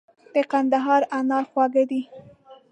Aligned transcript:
د 0.33 0.35
کندهار 0.51 1.01
انار 1.17 1.43
خواږه 1.49 1.83
دي. 1.91 2.01